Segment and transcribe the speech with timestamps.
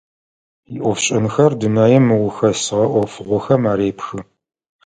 [0.75, 4.19] Иӏофшӏэнхэр дунэе мыухэсыгъэ ӏофыгъохэм арепхы.